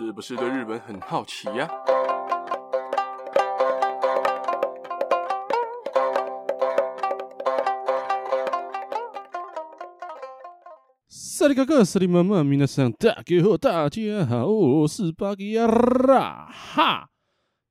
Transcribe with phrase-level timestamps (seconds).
[0.00, 1.68] 是不是对日本很好奇呀？
[11.08, 17.08] 萨利哥哥，萨利妈妈，皆さん大家好，大家好，我是巴基亚哈。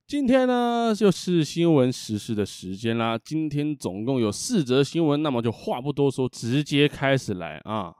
[0.06, 3.16] 今天呢，就是新闻时事的时间啦。
[3.16, 7.94] 今天总共有四则新闻，那么就话不多说，直接开始来啊。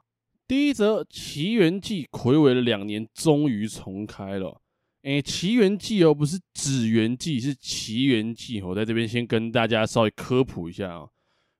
[0.49, 4.59] 第一则，《奇缘记》睽违了两年，终于重开了。
[5.03, 8.59] 诶，《奇缘记》哦，不是《纸鸢记》，是《奇缘记》。
[8.67, 11.07] 我在这边先跟大家稍微科普一下啊。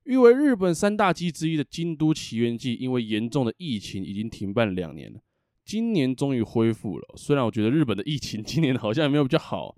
[0.06, 5.20] 誉为日本三大祭之一的京都奇缘祭，因为严重的疫情已经停办两年了，
[5.64, 7.14] 今年终于恢复了。
[7.16, 9.78] 虽然我觉得日本的疫情 今年好像也没有比较好，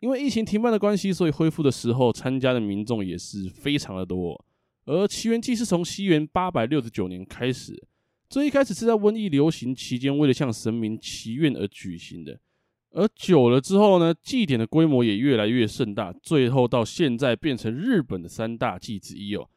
[0.00, 4.44] 因为疫情停办的关系，所以恢复的时候参加的民众也是非常的多。
[4.84, 7.88] 而奇缘祭是从西元八百六十九年开始。
[8.32, 12.40] 这一开始是在瘟疫流行期间，为了向神明祈愿而举行的。
[12.92, 19.50] 而久了之后呢，祭典的规模也越来越盛大，最后到现在变成日本的三大祭之一哦。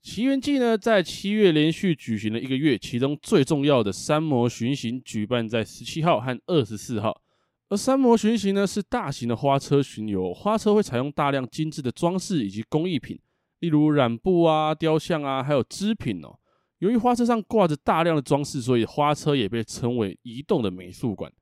[0.00, 7.20] 祈愿祭呢，在七月连续举行了一个月，其中最重要的三摩巡行举办在十七号和二十四号。
[7.68, 13.18] 而三摩巡行呢，是大型的花车巡游，花车会采用大量精致的装饰以及工艺品，
[13.58, 16.38] 例如染布啊、雕像啊，还有织品哦。
[16.82, 21.32] 由于花车上挂着大量的装饰，所以花车也被称为移动的美术馆。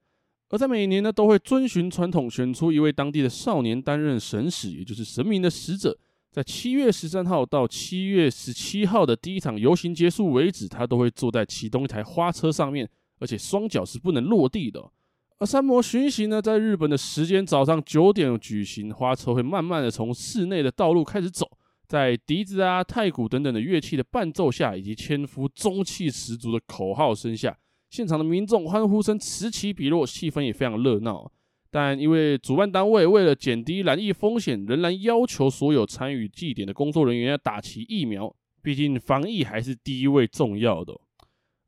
[0.51, 5.97] 而在每年呢，都会遵循传统选出一位当地的少年担任神使，也就是神明的使者。
[6.31, 12.87] 在七月十三号到七月十七号的第一场游行结束为止，他都会坐在其中一台花车上面，
[13.19, 14.91] 而且双脚是不能落地的。
[15.39, 21.51] 而三摩巡行呢，在日本的时间早上九点举行，花车会慢慢的从室内的道路开始走。
[21.91, 27.59] 在笛子啊、太鼓等等的乐器的伴奏下，以及千夫中气十足的口号声下，
[27.91, 31.29] 现场的民众欢呼声此起彼落，气氛也非常热闹。
[31.69, 40.95] 但因为主办单位为了减低染疫风险，仍然要求所有参与祭典的工作人员要打齐疫苗，毕竟防疫还是第一位重要的。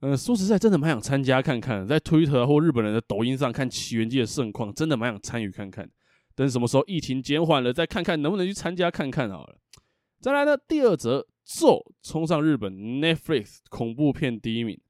[0.02, 5.90] 嗯，说实在，真的蛮想参加看看，在推特或日本人的抖音上看起源祭的盛况，真的蛮想参与看看。
[6.36, 9.56] 等什么时候疫情减缓了，再看看能不能去参加看看好了。
[10.22, 14.80] 再来呢，第二则，咒冲上日本 Netflix 恐怖片第一名。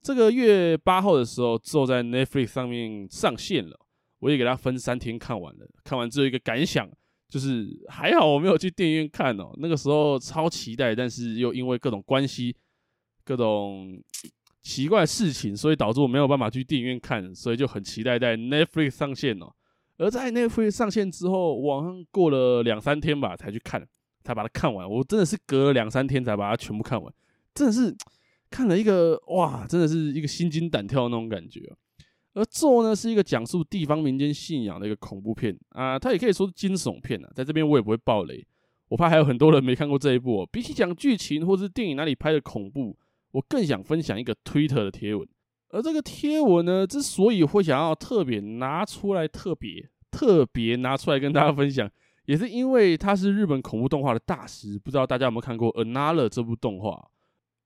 [0.00, 3.76] 这个月八号的时候，咒在 Netflix 上面上线了，
[4.20, 5.68] 我也给它分三天看完了。
[5.82, 6.88] 看完之后一个感想
[7.28, 9.50] 就是，还好我没有去电影院看哦。
[9.56, 12.54] 那个时候超期待，但是又因为各种关系、
[13.24, 14.00] 各种
[14.62, 19.52] 奇怪的事情，所以导致我没有办法去电影院看，所以就很期待在 Netflix 上线哦。
[19.96, 23.84] 而在 Netflix 上线之后，网上过了两三天吧，才去看。
[24.26, 27.14] 才把它看完，我真的是隔了两三天才把它全部看完，
[27.54, 27.94] 真的是
[28.50, 31.60] 看了一个哇，真的是一个心惊胆跳的那种感觉。
[32.34, 37.30] 而咒呢，是一个讲述地方民间信仰的一个恐怖片啊，它也可以说是惊悚片啊。
[37.34, 38.44] 在这边我也不会爆雷，
[38.88, 40.48] 我怕还有很多人没看过这一部哦。
[40.50, 42.98] 比起讲剧情或是电影哪里拍的恐怖，
[43.30, 45.26] 我更想分享一个推特的贴文。
[45.68, 51.90] 而这个贴文呢，之所以会想要特别拿出来，特别特别拿出来跟大家分享。
[52.26, 57.08] 也是因为他是日本恐怖动画的大师，不知道大家有没有看过《Another》这部动画？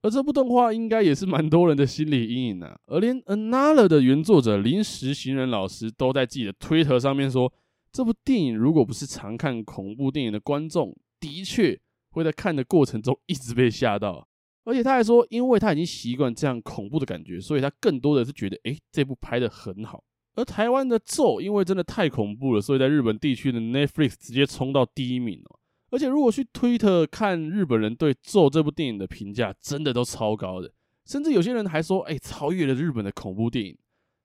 [0.03, 2.79] 而这部动画应该也是蛮多人的心理阴影啊。
[2.87, 7.53] 而连《Another》的原作者临时行人老师都在自己的推特上面说，
[7.93, 11.79] 这部电影如果不是常看恐怖电影的观众，的确
[12.13, 14.27] 会在看的过程中一直被吓到。
[14.65, 20.05] 而且他还说，因为他已经习惯这样恐怖的感觉，所以他更多的是觉得，诶，这部拍的很好。
[20.41, 25.59] 而台湾的咒，因为真的太恐怖了，所以在日本地区的 Netflix 直接冲到第一名哦。
[25.91, 30.73] 而且如果去推特看日本人对咒这部电影的评价，真的都超高的，
[31.05, 33.77] 甚至有些人还说，哎，超越了日本的恐怖电影。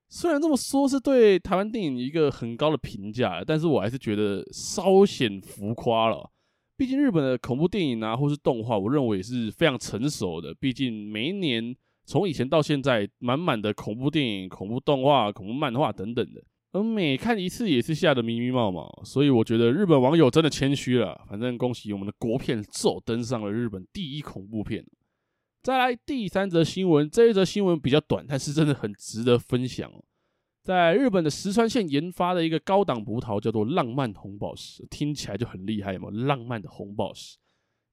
[0.08, 6.32] 虽然这么说是对台湾电影一个很高的评价，但是我还是觉得稍显浮夸了。
[6.78, 10.54] 毕竟日本的恐怖电影啊，或是动画，我认为也是非常成熟的。
[10.54, 11.76] 毕竟每一年。
[12.06, 21.20] 从以前到现在，满满的恐怖电影、恐怖动画、恐怖漫画等等的，而每看一次也是吓得迷迷茫茫，所以我觉得日本网友真的谦虚了。
[21.28, 24.86] 反正恭喜我们的国片《咒》登上了日本第一恐怖片。
[25.64, 29.92] 再来第三则新闻，这一则新闻比较短，但是真的很值得分享。
[30.64, 37.38] 在日本的石川县研发的一个高档葡萄叫做浪漫红宝石，听起来就很厉害嘛，浪漫的红宝石。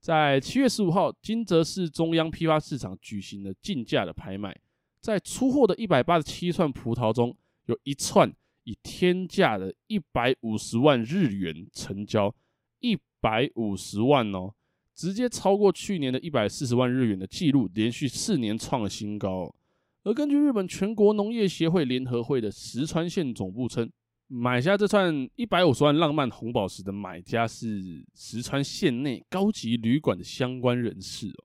[0.03, 4.53] 在七月十五号，金泽市中央批发市场举行了竞价的拍卖，
[5.01, 8.29] 在出货的一百八十七串葡萄中，有一串
[8.65, 12.35] 以天价的一百五十万日元成交，
[12.81, 14.53] 一百五十万哦，
[14.93, 19.55] 直接超过去年的一百四十万日元的记录，连续四年创了新高。
[20.03, 23.89] 而根据日本全国农业协会联合会的石川县总部称，
[24.35, 31.45] 买下这串一百五十万浪漫红宝石的买家是石川县内高级旅馆的相关人士哦。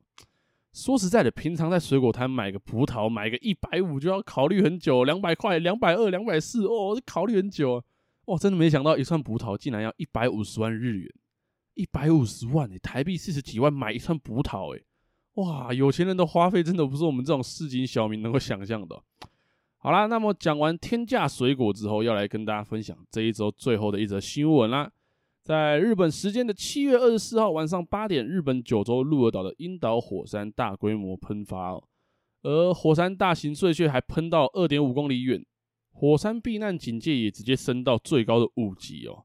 [0.72, 7.84] 说实在的，平常在水果摊买个葡萄，买个一百五就要考虑很久，两百块、两百二、两百四，哦，考虑很久啊。
[8.28, 11.13] 哇，真的没想到一串葡萄竟然要一百五十万日元，
[11.74, 14.86] 一百五十万诶，台币四十几万买一串葡萄诶，
[15.33, 19.04] 哇，有钱人的花费真的不是我们这种市井小民能够想象的。
[19.88, 24.92] 好啦，那么讲完天价水果之后，要来跟大家分享这一周最后的一则新闻啦。
[25.42, 31.81] 在日本时间的七月二十四号晚上八点，日本九州鹿儿岛的樱岛火山大规模喷发哦，
[32.44, 35.42] 而火山大型碎屑还喷到二点五公里远，
[35.94, 39.24] 火山避难警戒也直接升到最高的五级哦。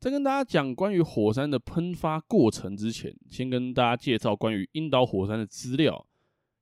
[0.00, 6.04] 在跟大家讲关于火山的喷发过程之前，先跟大家介绍关于樱岛火山的资料。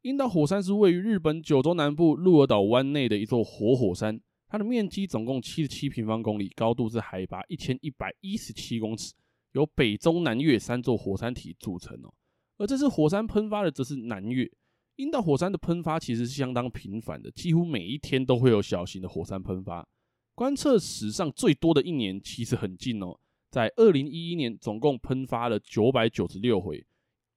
[0.03, 4.21] 樱岛火山是位于日本九州南部鹿儿岛湾内的一座活火山。
[4.47, 9.13] 它的面积总共七十七平方公里，高度是海拔一千一百一十七公尺，
[9.53, 12.15] 由北中南岳三座火山体组成哦。
[12.59, 14.49] 而这次火山喷发的则是南岳。
[14.97, 19.87] 樱岛火山的喷发其实是相当频繁的，几乎每一天都会有小型的火山喷发。
[20.35, 23.19] 观测史上最多的一年其实很近哦，
[23.51, 26.87] 在二零一一年总共喷发了九百九十六回。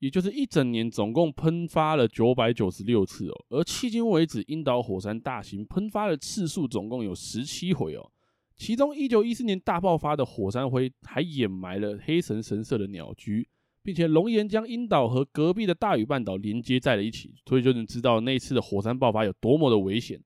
[0.01, 8.11] 也就是一整年总共喷发了九百九十六次哦，而迄今为止，樱岛火山大型喷发的次数总共有十七回哦。
[8.55, 13.47] 其中，一九一四年大爆发的火山灰还掩埋了黑神神社的鸟居，
[13.83, 20.19] 并且熔岩将樱岛和隔壁的大隅半岛连接在了一起，所以就能知道那一次的火山爆发有多么的危险。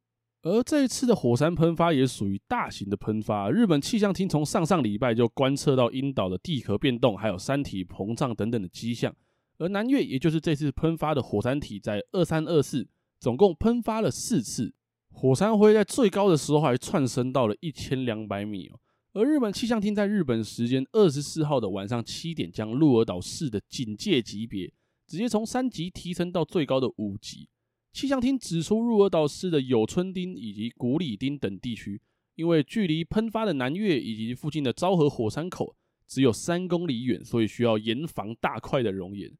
[0.44, 9.14] 而这一次的火山喷发也属于大型的喷发，日本气象厅从上上礼拜就观测到樱岛的地壳变动，还有山体膨胀等等的迹象。
[9.58, 12.88] 而南岳，也就是这次喷发的火山体，在二三二四
[13.20, 14.74] 总共喷发了四次，
[15.12, 18.80] 火山灰在最高的时候还窜升到了一千两百米哦。
[19.14, 24.74] 而日本气象厅在日本时间二十四号的晚上七点，将鹿儿岛市的警戒级别
[25.08, 27.48] 直接从三级提升到最高的五级。
[27.94, 32.02] 气象厅指出，鹿儿岛市的有村町以及古里町等地区，
[32.36, 39.32] 因为距离喷发的南岳以及附近的昭和火山口只有三公里远，所以需要严防大块的熔岩。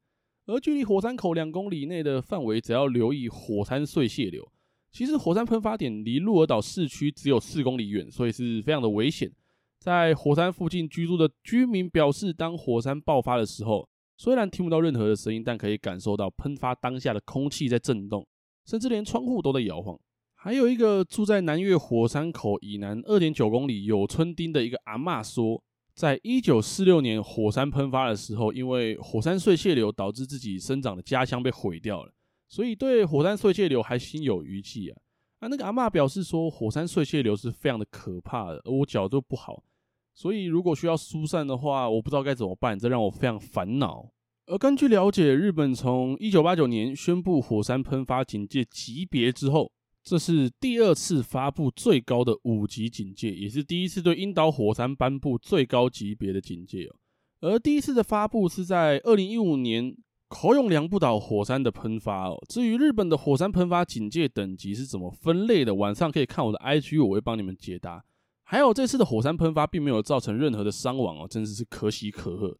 [0.48, 4.48] 而距离火山口两公里内的范围，只要留意火山碎屑流。
[4.92, 9.32] 其实火山喷发点离鹿儿岛市区只有四公里远，所以是非常的危险。
[9.80, 13.88] 在火山附近居住的居民表示，当火山爆发的时候，
[14.18, 18.26] 虽然听不到任何的声音，但可以感受到喷发当下的空气在震动，
[18.66, 20.00] 甚至连窗户都在摇晃。
[20.36, 25.64] 还有一个住在南岳火山口以南二点九公里有村町的一个阿嬷说。
[25.96, 32.12] 在一九四六年火山喷发的时候，因为火山碎屑流导致自己生长的家乡被毁掉了，
[32.50, 35.00] 所以对火山碎屑流还心有余悸啊。
[35.40, 39.64] 啊，那个阿嬷表示说，火山碎屑流是非常的可怕的，而我脚都不好，
[40.14, 44.12] 所以如果需要疏散的话，我不知道该怎么办，这让我非常烦恼。
[44.48, 49.72] 而根据了解，日本从一九八九年宣布火山喷发警戒级别之后。
[50.06, 56.96] 这是第二次发布最高的五级警戒，也是第一次对樱岛火山颁布最高级别的警戒哦。
[57.42, 59.98] 而第一次的发布是在二零一五年
[60.28, 62.38] 口永良部岛火山的喷发哦。
[62.48, 68.06] 至于日本的火山喷发警戒等级是怎么分类的，晚上可以看我的 IG，我会帮你们解答。
[68.44, 72.56] 还有这次的火山喷发并没有造成任何的伤亡哦，真的是可喜可贺。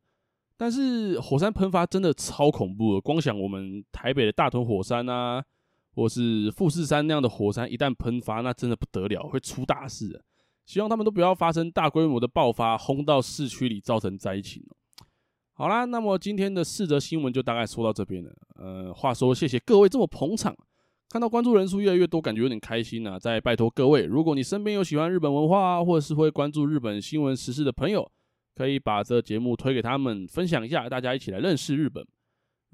[0.58, 5.46] 但是火山喷发真的超恐怖的，光想我们台北的大屯火山啊。
[5.96, 10.22] 或是富士山那样的火山一旦喷发，那真的不得了，会出大事的。
[10.66, 14.64] 希望他们都不要发生大规模的爆发，轰到市区里造成灾情。
[15.54, 18.32] 好啦，那么今天的四则新闻就大概说到这边了。
[18.56, 20.54] 呃，话说谢谢各位这么捧场，
[21.08, 23.18] 看到关注人数越来越多，感觉有点开心啊。
[23.18, 28.12] 再拜托各位，如果你身边有喜欢日本文化啊或者是会关注日本新闻时事的朋友，
[28.56, 32.06] 可以把这节目推给他们，分享一下，大家一起来认识日本。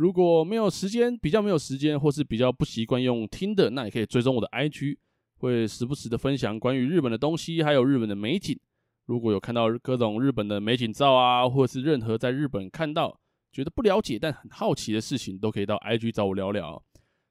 [0.02, 4.98] 如果没有时间，比较没有时间，或是比较不习惯用听的，那也可以追踪我的 IG，
[5.38, 8.60] 会时不时的分享关于日本的东西，还有日本的美景。
[9.06, 13.16] 如果有看到各种日本的美景照啊，或是任何在日本看到
[13.52, 16.82] 觉得不了解但很好奇的事情，都可以到 IG 找我聊聊，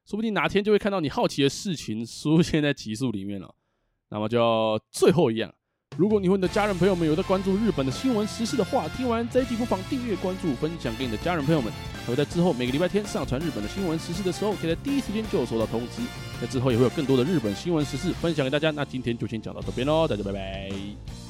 [0.05, 3.53] 说不定哪天就会看到你好奇的事情出现在集数里面了。
[4.11, 5.53] 那么就最后一样。
[5.97, 11.69] 如果你和你的家人朋友们有在关注日本的新闻时事的话，听完这一集不妨订阅、关注、分享给你的家人朋友们。
[12.05, 16.01] 还会在之后每个礼拜天上传日本的新闻时事的时候，可以在第一时间就收到通知。
[16.41, 18.71] 在之后也会有更多的日本新闻时事分享给大家。
[18.71, 21.20] 那今天就先讲到这边喽，大家拜拜。